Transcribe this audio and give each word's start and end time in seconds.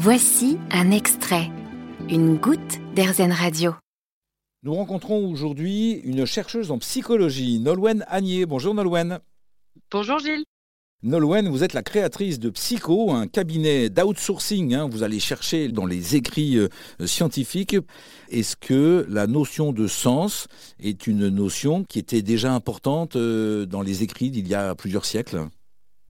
Voici 0.00 0.58
un 0.70 0.92
extrait, 0.92 1.50
une 2.08 2.36
goutte 2.36 2.78
d'Airzen 2.94 3.32
Radio. 3.32 3.74
Nous 4.62 4.72
rencontrons 4.72 5.28
aujourd'hui 5.28 5.94
une 6.04 6.24
chercheuse 6.24 6.70
en 6.70 6.78
psychologie, 6.78 7.58
Nolwenn 7.58 8.04
Agnier. 8.06 8.46
Bonjour 8.46 8.74
Nolwenn. 8.74 9.18
Bonjour 9.90 10.20
Gilles. 10.20 10.44
Nolwenn, 11.02 11.48
vous 11.48 11.64
êtes 11.64 11.72
la 11.72 11.82
créatrice 11.82 12.38
de 12.38 12.48
Psycho, 12.50 13.10
un 13.10 13.26
cabinet 13.26 13.90
d'outsourcing. 13.90 14.72
Hein. 14.72 14.88
vous 14.88 15.02
allez 15.02 15.18
chercher 15.18 15.66
dans 15.66 15.86
les 15.86 16.14
écrits 16.14 16.58
euh, 16.58 16.68
scientifiques. 17.04 17.76
Est-ce 18.30 18.54
que 18.54 19.04
la 19.08 19.26
notion 19.26 19.72
de 19.72 19.88
sens 19.88 20.46
est 20.78 21.08
une 21.08 21.28
notion 21.28 21.82
qui 21.82 21.98
était 21.98 22.22
déjà 22.22 22.54
importante 22.54 23.16
euh, 23.16 23.66
dans 23.66 23.82
les 23.82 24.04
écrits 24.04 24.30
d'il 24.30 24.46
y 24.46 24.54
a 24.54 24.76
plusieurs 24.76 25.04
siècles? 25.04 25.48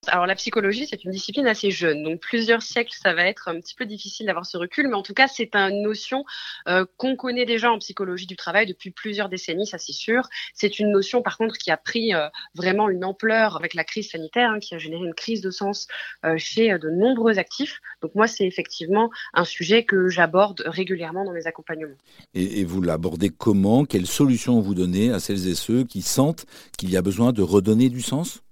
Alors 0.08 0.26
la 0.26 0.34
psychologie, 0.34 0.86
c'est 0.88 1.04
une 1.04 1.10
discipline 1.10 1.46
assez 1.46 1.70
jeune, 1.70 2.02
donc 2.02 2.20
plusieurs 2.20 2.62
siècles, 2.62 2.96
ça 3.00 3.14
va 3.14 3.24
être 3.26 3.48
un 3.48 3.60
petit 3.60 3.74
peu 3.74 3.86
difficile 3.86 4.26
d'avoir 4.26 4.46
ce 4.46 4.56
recul, 4.56 4.88
mais 4.88 4.94
en 4.94 5.02
tout 5.02 5.14
cas, 5.14 5.28
c'est 5.28 5.54
une 5.54 5.82
notion 5.82 6.24
euh, 6.68 6.84
qu'on 6.96 7.16
connaît 7.16 7.46
déjà 7.46 7.70
en 7.70 7.78
psychologie 7.78 8.26
du 8.26 8.36
travail 8.36 8.66
depuis 8.66 8.90
plusieurs 8.90 9.28
décennies, 9.28 9.66
ça 9.66 9.78
c'est 9.78 9.92
sûr. 9.92 10.28
C'est 10.54 10.78
une 10.78 10.90
notion, 10.90 11.22
par 11.22 11.38
contre, 11.38 11.56
qui 11.56 11.70
a 11.70 11.76
pris 11.76 12.14
euh, 12.14 12.28
vraiment 12.54 12.88
une 12.88 13.04
ampleur 13.04 13.56
avec 13.56 13.74
la 13.74 13.84
crise 13.84 14.10
sanitaire, 14.10 14.50
hein, 14.50 14.58
qui 14.58 14.74
a 14.74 14.78
généré 14.78 15.04
une 15.04 15.14
crise 15.14 15.40
de 15.40 15.50
sens 15.50 15.86
euh, 16.24 16.36
chez 16.36 16.78
de 16.78 16.90
nombreux 16.90 17.38
actifs. 17.38 17.80
Donc 18.02 18.14
moi, 18.14 18.26
c'est 18.26 18.46
effectivement 18.46 19.10
un 19.34 19.44
sujet 19.44 19.84
que 19.84 20.08
j'aborde 20.08 20.62
régulièrement 20.66 21.24
dans 21.24 21.32
mes 21.32 21.46
accompagnements. 21.46 21.96
Et, 22.34 22.60
et 22.60 22.64
vous 22.64 22.82
l'abordez 22.82 23.30
comment? 23.30 23.84
Quelles 23.84 24.06
solutions 24.06 24.60
vous 24.60 24.74
donnez 24.74 25.10
à 25.10 25.20
celles 25.20 25.48
et 25.48 25.54
ceux 25.54 25.84
qui 25.84 26.02
sentent 26.02 26.46
qu'il 26.76 26.90
y 26.90 26.96
a 26.96 27.02
besoin 27.02 27.32
de 27.32 27.42
redonner 27.42 27.88
du 27.88 28.02
sens? 28.02 28.42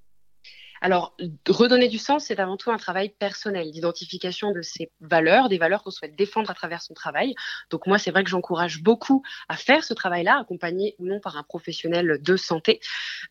Alors, 0.80 1.16
redonner 1.48 1.88
du 1.88 1.98
sens, 1.98 2.24
c'est 2.26 2.40
avant 2.40 2.56
tout 2.56 2.70
un 2.70 2.76
travail 2.76 3.10
personnel, 3.10 3.70
d'identification 3.70 4.52
de 4.52 4.62
ses 4.62 4.90
valeurs, 5.00 5.48
des 5.48 5.58
valeurs 5.58 5.82
qu'on 5.82 5.90
souhaite 5.90 6.16
défendre 6.16 6.50
à 6.50 6.54
travers 6.54 6.82
son 6.82 6.94
travail. 6.94 7.34
Donc 7.70 7.86
moi, 7.86 7.98
c'est 7.98 8.10
vrai 8.10 8.24
que 8.24 8.30
j'encourage 8.30 8.82
beaucoup 8.82 9.22
à 9.48 9.56
faire 9.56 9.84
ce 9.84 9.94
travail-là, 9.94 10.38
accompagné 10.40 10.94
ou 10.98 11.06
non 11.06 11.20
par 11.20 11.36
un 11.36 11.42
professionnel 11.42 12.18
de 12.22 12.36
santé. 12.36 12.80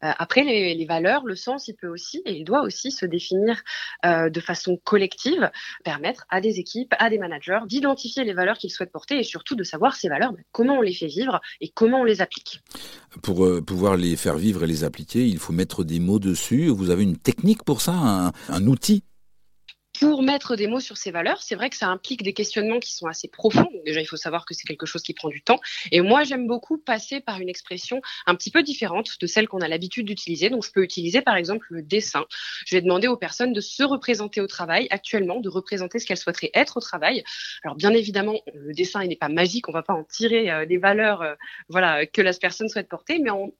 Euh, 0.03 0.11
après, 0.17 0.43
les, 0.43 0.85
valeurs, 0.85 1.25
le 1.25 1.35
sens, 1.35 1.67
il 1.67 1.75
peut 1.75 1.87
aussi, 1.87 2.21
et 2.25 2.33
il 2.33 2.43
doit 2.43 2.61
aussi 2.61 2.91
se 2.91 3.05
définir 3.05 3.61
euh, 4.05 4.29
de 4.29 4.39
façon 4.39 4.77
collective, 4.83 5.49
permettre 5.83 6.25
à 6.29 6.41
des 6.41 6.59
équipes, 6.59 6.93
à 6.99 7.09
des 7.09 7.17
managers 7.17 7.59
d'identifier 7.67 8.23
les 8.23 8.33
valeurs 8.33 8.57
qu'ils 8.57 8.71
souhaitent 8.71 8.91
porter 8.91 9.19
et 9.19 9.23
surtout 9.23 9.55
de 9.55 9.63
savoir 9.63 9.95
ces 9.95 10.09
valeurs, 10.09 10.33
ben, 10.33 10.43
comment 10.51 10.77
on 10.77 10.81
les 10.81 10.93
fait 10.93 11.07
vivre 11.07 11.41
et 11.61 11.69
comment 11.69 12.01
on 12.01 12.03
les 12.03 12.21
applique. 12.21 12.61
Pour 13.21 13.45
euh, 13.45 13.61
pouvoir 13.61 13.97
les 13.97 14.15
faire 14.15 14.37
vivre 14.37 14.63
et 14.63 14.67
les 14.67 14.83
appliquer, 14.83 15.25
il 15.25 15.39
faut 15.39 15.53
mettre 15.53 15.83
des 15.83 15.99
mots 15.99 16.19
dessus. 16.19 16.67
Vous 16.67 16.89
avez 16.89 17.03
une 17.03 17.17
pour 17.63 17.81
ça, 17.81 17.93
un, 17.93 18.31
un 18.49 18.67
outil 18.67 19.03
pour 19.99 20.21
mettre 20.23 20.55
des 20.55 20.67
mots 20.67 20.79
sur 20.79 20.97
ces 20.97 21.11
valeurs, 21.11 21.41
c'est 21.41 21.55
vrai 21.55 21.69
que 21.69 21.75
ça 21.75 21.87
implique 21.87 22.23
des 22.23 22.33
questionnements 22.33 22.79
qui 22.79 22.93
sont 22.93 23.07
assez 23.07 23.27
profonds. 23.27 23.69
déjà, 23.85 24.01
il 24.01 24.05
faut 24.05 24.17
savoir 24.17 24.45
que 24.45 24.53
c'est 24.53 24.67
quelque 24.67 24.85
chose 24.85 25.01
qui 25.03 25.13
prend 25.13 25.29
du 25.29 25.41
temps. 25.41 25.59
Et 25.91 26.01
moi, 26.01 26.23
j'aime 26.23 26.47
beaucoup 26.47 26.77
passer 26.77 27.19
par 27.19 27.39
une 27.39 27.49
expression 27.49 28.01
un 28.25 28.35
petit 28.35 28.51
peu 28.51 28.63
différente 28.63 29.19
de 29.19 29.27
celle 29.27 29.47
qu'on 29.47 29.59
a 29.59 29.67
l'habitude 29.67 30.07
d'utiliser. 30.07 30.49
Donc, 30.49 30.65
je 30.65 30.71
peux 30.71 30.83
utiliser 30.83 31.21
par 31.21 31.35
exemple 31.35 31.67
le 31.69 31.81
dessin. 31.81 32.25
Je 32.65 32.75
vais 32.75 32.81
demander 32.81 33.07
aux 33.07 33.17
personnes 33.17 33.53
de 33.53 33.61
se 33.61 33.83
représenter 33.83 34.41
au 34.41 34.47
travail 34.47 34.87
actuellement, 34.89 35.39
de 35.39 35.49
représenter 35.49 35.99
ce 35.99 36.05
qu'elles 36.05 36.17
souhaiteraient 36.17 36.51
être 36.53 36.77
au 36.77 36.81
travail. 36.81 37.23
Alors, 37.63 37.75
bien 37.75 37.91
évidemment, 37.91 38.39
le 38.53 38.73
dessin, 38.73 39.03
il 39.03 39.09
n'est 39.09 39.15
pas 39.15 39.29
magique. 39.29 39.69
On 39.69 39.71
va 39.71 39.83
pas 39.83 39.93
en 39.93 40.03
tirer 40.03 40.51
euh, 40.51 40.65
des 40.65 40.77
valeurs, 40.77 41.21
euh, 41.21 41.35
voilà, 41.69 42.05
que 42.05 42.21
la 42.21 42.33
personne 42.33 42.69
souhaite 42.69 42.89
porter, 42.89 43.19
mais 43.19 43.29
en 43.29 43.51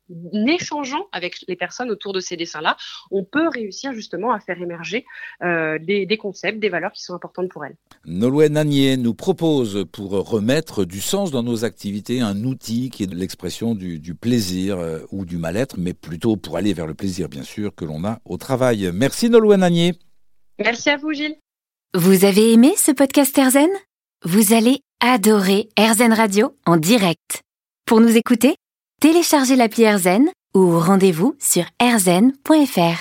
échangeant 0.47 1.07
avec 1.11 1.37
les 1.47 1.55
personnes 1.55 1.91
autour 1.91 2.13
de 2.13 2.19
ces 2.19 2.37
dessins-là, 2.37 2.77
on 3.11 3.23
peut 3.23 3.47
réussir 3.47 3.93
justement 3.93 4.31
à 4.31 4.39
faire 4.39 4.61
émerger 4.61 5.05
euh, 5.43 5.79
des, 5.79 6.05
des 6.05 6.17
concepts, 6.25 6.59
des 6.59 6.69
valeurs 6.69 6.91
qui 6.91 7.03
sont 7.03 7.13
importantes 7.13 7.49
pour 7.49 7.63
elle. 7.65 7.75
Nolwenn 8.05 8.57
Agnier 8.57 8.97
nous 8.97 9.13
propose, 9.13 9.85
pour 9.91 10.11
remettre 10.11 10.83
du 10.83 11.01
sens 11.01 11.29
dans 11.29 11.43
nos 11.43 11.65
activités, 11.65 12.21
un 12.21 12.43
outil 12.45 12.89
qui 12.89 13.03
est 13.03 13.13
l'expression 13.13 13.75
du, 13.75 13.99
du, 13.99 14.15
plaisir 14.15 14.79
euh, 14.79 14.99
ou 15.11 15.23
du 15.23 15.37
mal-être, 15.37 15.75
mais 15.77 15.93
plutôt 15.93 16.35
pour 16.35 16.57
aller 16.57 16.73
vers 16.73 16.87
le 16.87 16.95
plaisir, 16.95 17.29
bien 17.29 17.43
sûr, 17.43 17.75
que 17.75 17.85
l'on 17.85 18.03
a 18.03 18.19
au 18.25 18.37
travail. 18.37 18.89
Merci 18.91 19.29
Nolwenn 19.29 19.61
Agnier. 19.61 19.93
Merci 20.57 20.89
à 20.89 20.97
vous, 20.97 21.13
Gilles. 21.13 21.35
Vous 21.93 22.25
avez 22.25 22.53
aimé 22.53 22.73
ce 22.75 22.91
podcast 22.91 23.37
Erzen 23.37 23.69
Vous 24.23 24.53
allez 24.53 24.79
adorer 24.99 25.69
Erzen 25.77 26.11
Radio 26.11 26.55
en 26.65 26.77
direct. 26.77 27.41
Pour 27.85 28.01
nous 28.01 28.17
écouter, 28.17 28.55
téléchargez 28.99 29.55
l'appli 29.55 29.83
Erzen 29.83 30.25
ou 30.55 30.79
rendez-vous 30.79 31.35
sur 31.39 31.65
erzen.fr. 31.79 32.99